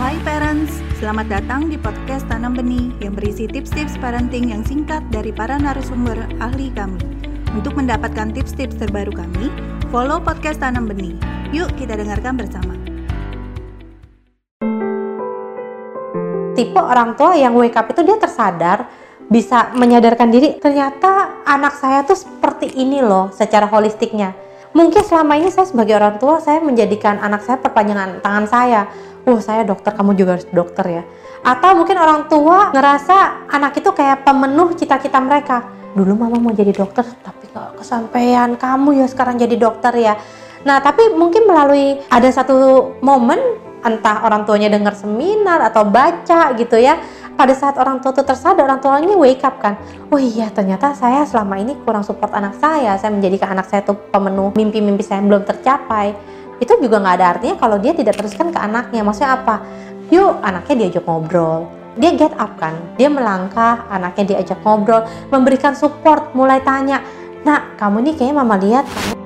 Hai 0.00 0.16
parents, 0.24 0.80
selamat 0.96 1.28
datang 1.28 1.68
di 1.68 1.76
podcast 1.76 2.24
Tanam 2.24 2.56
Benih 2.56 2.96
yang 3.04 3.12
berisi 3.12 3.44
tips-tips 3.44 4.00
parenting 4.00 4.48
yang 4.48 4.64
singkat 4.64 5.04
dari 5.12 5.36
para 5.36 5.60
narasumber 5.60 6.16
ahli 6.40 6.72
kami. 6.72 6.96
Untuk 7.52 7.76
mendapatkan 7.76 8.32
tips-tips 8.32 8.80
terbaru 8.80 9.12
kami, 9.12 9.52
follow 9.92 10.16
podcast 10.16 10.64
Tanam 10.64 10.88
Benih. 10.88 11.12
Yuk 11.52 11.68
kita 11.76 12.00
dengarkan 12.00 12.40
bersama. 12.40 12.72
Tipe 16.56 16.80
orang 16.80 17.12
tua 17.12 17.36
yang 17.36 17.52
wake 17.52 17.76
up 17.76 17.92
itu 17.92 18.00
dia 18.00 18.16
tersadar 18.16 18.88
bisa 19.28 19.76
menyadarkan 19.76 20.32
diri 20.32 20.56
ternyata 20.56 21.44
anak 21.44 21.76
saya 21.76 22.00
tuh 22.08 22.16
seperti 22.16 22.80
ini 22.80 23.04
loh 23.04 23.28
secara 23.28 23.68
holistiknya. 23.68 24.32
Mungkin 24.72 25.04
selama 25.04 25.36
ini 25.36 25.52
saya 25.52 25.68
sebagai 25.68 26.00
orang 26.00 26.16
tua 26.16 26.40
saya 26.40 26.64
menjadikan 26.64 27.20
anak 27.20 27.44
saya 27.44 27.60
perpanjangan 27.60 28.24
tangan 28.24 28.46
saya. 28.48 28.88
Oh 29.22 29.38
saya 29.38 29.62
dokter, 29.62 29.94
kamu 29.94 30.18
juga 30.18 30.34
harus 30.34 30.48
dokter 30.50 31.00
ya. 31.00 31.02
Atau 31.46 31.78
mungkin 31.78 31.94
orang 31.98 32.26
tua 32.26 32.74
ngerasa 32.74 33.46
anak 33.50 33.78
itu 33.78 33.90
kayak 33.94 34.26
pemenuh 34.26 34.74
cita-cita 34.74 35.22
mereka. 35.22 35.62
Dulu 35.94 36.18
mama 36.18 36.42
mau 36.42 36.50
jadi 36.50 36.74
dokter, 36.74 37.06
tapi 37.22 37.46
gak 37.54 37.78
kesampaian. 37.78 38.58
Kamu 38.58 38.98
ya 38.98 39.06
sekarang 39.06 39.38
jadi 39.38 39.54
dokter 39.54 39.94
ya. 39.94 40.18
Nah 40.66 40.78
tapi 40.82 41.14
mungkin 41.14 41.46
melalui 41.46 41.98
ada 42.10 42.26
satu 42.30 42.90
momen 43.02 43.38
entah 43.82 44.22
orang 44.22 44.46
tuanya 44.46 44.70
dengar 44.70 44.94
seminar 44.94 45.58
atau 45.66 45.82
baca 45.82 46.54
gitu 46.54 46.78
ya 46.78 47.02
pada 47.34 47.50
saat 47.56 47.74
orang 47.82 47.98
tua 47.98 48.14
itu 48.14 48.22
tersadar 48.22 48.62
orang 48.62 48.78
tuanya 48.78 49.18
wake 49.18 49.42
up 49.42 49.58
kan 49.58 49.74
oh 50.06 50.20
iya 50.22 50.46
ternyata 50.54 50.94
saya 50.94 51.26
selama 51.26 51.58
ini 51.58 51.74
kurang 51.82 52.06
support 52.06 52.30
anak 52.30 52.54
saya 52.62 52.94
saya 52.94 53.10
menjadikan 53.10 53.58
anak 53.58 53.66
saya 53.66 53.82
tuh 53.82 53.98
pemenuh 54.14 54.54
mimpi-mimpi 54.54 55.02
saya 55.02 55.18
belum 55.26 55.42
tercapai 55.42 56.14
itu 56.62 56.78
juga 56.78 57.02
nggak 57.02 57.14
ada 57.18 57.26
artinya 57.34 57.56
kalau 57.58 57.76
dia 57.82 57.90
tidak 57.90 58.14
teruskan 58.14 58.54
ke 58.54 58.58
anaknya 58.62 59.02
maksudnya 59.02 59.34
apa 59.34 59.66
yuk 60.14 60.38
anaknya 60.46 60.86
diajak 60.86 61.02
ngobrol 61.02 61.66
dia 61.98 62.14
get 62.14 62.32
up 62.38 62.54
kan 62.62 62.78
dia 62.94 63.10
melangkah 63.10 63.82
anaknya 63.90 64.38
diajak 64.38 64.62
ngobrol 64.62 65.02
memberikan 65.34 65.74
support 65.74 66.30
mulai 66.38 66.62
tanya 66.62 67.02
nah 67.42 67.74
kamu 67.74 68.06
nih 68.06 68.14
kayaknya 68.14 68.36
mama 68.38 68.54
lihat 68.62 68.86
kamu 68.86 69.18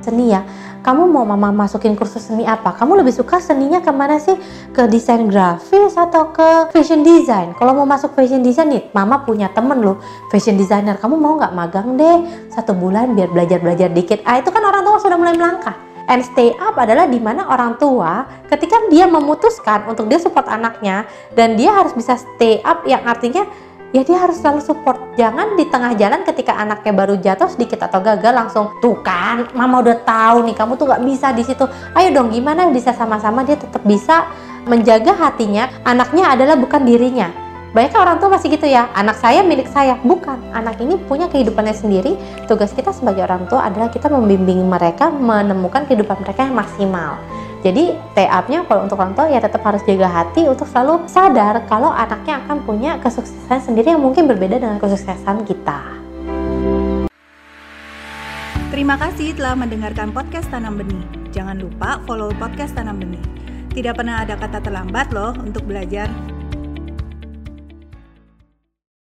seni 0.00 0.32
ya 0.32 0.40
kamu 0.78 1.10
mau 1.10 1.26
mama 1.26 1.50
masukin 1.50 1.98
kursus 1.98 2.30
seni 2.30 2.46
apa? 2.46 2.70
Kamu 2.70 3.02
lebih 3.02 3.10
suka 3.10 3.42
seninya 3.42 3.82
ke 3.82 3.90
mana 3.90 4.16
sih? 4.16 4.38
Ke 4.70 4.86
desain 4.86 5.26
grafis 5.26 5.98
atau 5.98 6.30
ke 6.30 6.70
fashion 6.70 7.02
design? 7.02 7.52
Kalau 7.58 7.74
mau 7.74 7.84
masuk 7.84 8.14
fashion 8.14 8.40
design 8.40 8.72
nih, 8.72 8.82
mama 8.94 9.20
punya 9.26 9.50
temen 9.50 9.82
loh, 9.82 9.98
fashion 10.30 10.54
designer. 10.54 10.96
Kamu 10.96 11.18
mau 11.18 11.34
nggak 11.36 11.52
magang 11.52 11.98
deh 11.98 12.24
satu 12.54 12.72
bulan 12.72 13.12
biar 13.12 13.28
belajar-belajar 13.28 13.90
dikit? 13.90 14.22
Ah 14.22 14.38
itu 14.38 14.48
kan 14.54 14.62
orang 14.62 14.86
tua 14.86 14.96
sudah 15.02 15.18
mulai 15.18 15.34
melangkah. 15.34 15.87
And 16.08 16.24
stay 16.24 16.56
up 16.56 16.74
adalah 16.80 17.04
di 17.04 17.20
mana 17.20 17.44
orang 17.52 17.76
tua 17.76 18.24
ketika 18.48 18.80
dia 18.88 19.04
memutuskan 19.04 19.84
untuk 19.92 20.08
dia 20.08 20.16
support 20.16 20.48
anaknya 20.48 21.04
dan 21.36 21.54
dia 21.54 21.76
harus 21.76 21.92
bisa 21.92 22.16
stay 22.16 22.64
up 22.64 22.80
yang 22.88 23.04
artinya 23.04 23.44
ya 23.92 24.00
dia 24.04 24.16
harus 24.16 24.40
selalu 24.40 24.64
support. 24.64 24.96
Jangan 25.20 25.56
di 25.60 25.68
tengah 25.68 25.92
jalan 26.00 26.24
ketika 26.24 26.56
anaknya 26.56 26.92
baru 26.96 27.14
jatuh 27.20 27.52
sedikit 27.52 27.84
atau 27.84 28.00
gagal 28.00 28.32
langsung 28.32 28.72
tuh 28.80 28.96
kan 29.04 29.52
mama 29.52 29.84
udah 29.84 30.00
tahu 30.04 30.48
nih 30.48 30.56
kamu 30.56 30.80
tuh 30.80 30.88
nggak 30.88 31.04
bisa 31.04 31.28
di 31.36 31.44
situ. 31.44 31.64
Ayo 31.92 32.08
dong 32.16 32.32
gimana 32.32 32.68
bisa 32.72 32.96
sama-sama 32.96 33.44
dia 33.44 33.60
tetap 33.60 33.84
bisa 33.84 34.24
menjaga 34.64 35.12
hatinya? 35.12 35.68
Anaknya 35.84 36.32
adalah 36.32 36.56
bukan 36.56 36.88
dirinya 36.88 37.47
banyak 37.76 37.92
orang 37.92 38.16
tua 38.16 38.32
masih 38.32 38.48
gitu 38.56 38.64
ya 38.64 38.88
anak 38.96 39.20
saya 39.20 39.44
milik 39.44 39.68
saya 39.68 40.00
bukan 40.00 40.40
anak 40.56 40.80
ini 40.80 40.96
punya 40.96 41.28
kehidupannya 41.28 41.76
sendiri 41.76 42.16
tugas 42.48 42.72
kita 42.72 42.96
sebagai 42.96 43.28
orang 43.28 43.44
tua 43.44 43.68
adalah 43.68 43.92
kita 43.92 44.08
membimbing 44.08 44.64
mereka 44.64 45.12
menemukan 45.12 45.84
kehidupan 45.84 46.24
mereka 46.24 46.48
yang 46.48 46.56
maksimal 46.56 47.20
jadi 47.58 47.98
up-nya 48.14 48.62
kalau 48.70 48.86
untuk 48.86 49.02
orang 49.02 49.18
tua 49.18 49.26
ya 49.26 49.42
tetap 49.42 49.66
harus 49.66 49.82
jaga 49.82 50.06
hati 50.06 50.46
untuk 50.46 50.70
selalu 50.70 51.02
sadar 51.10 51.66
kalau 51.66 51.90
anaknya 51.90 52.38
akan 52.46 52.62
punya 52.62 53.02
kesuksesan 53.02 53.66
sendiri 53.66 53.98
yang 53.98 54.02
mungkin 54.02 54.30
berbeda 54.30 54.62
dengan 54.62 54.78
kesuksesan 54.78 55.42
kita. 55.42 55.98
Terima 58.70 58.94
kasih 58.94 59.34
telah 59.34 59.58
mendengarkan 59.58 60.14
podcast 60.14 60.46
Tanam 60.54 60.78
Benih. 60.78 61.02
Jangan 61.34 61.58
lupa 61.58 61.98
follow 62.06 62.30
podcast 62.38 62.78
Tanam 62.78 63.02
Benih. 63.02 63.26
Tidak 63.74 63.90
pernah 63.90 64.22
ada 64.22 64.38
kata 64.38 64.62
terlambat 64.62 65.10
loh 65.10 65.34
untuk 65.42 65.66
belajar. 65.66 66.06